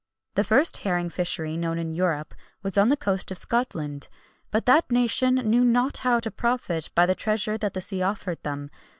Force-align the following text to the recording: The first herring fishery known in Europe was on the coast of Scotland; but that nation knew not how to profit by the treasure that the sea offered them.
The 0.33 0.43
first 0.43 0.77
herring 0.77 1.09
fishery 1.09 1.55
known 1.57 1.77
in 1.77 1.93
Europe 1.93 2.33
was 2.63 2.75
on 2.75 2.89
the 2.89 2.97
coast 2.97 3.29
of 3.29 3.37
Scotland; 3.37 4.09
but 4.49 4.65
that 4.65 4.91
nation 4.91 5.35
knew 5.35 5.63
not 5.63 5.97
how 5.99 6.19
to 6.21 6.31
profit 6.31 6.89
by 6.95 7.05
the 7.05 7.13
treasure 7.13 7.55
that 7.59 7.75
the 7.75 7.81
sea 7.81 8.01
offered 8.01 8.41
them. 8.41 8.71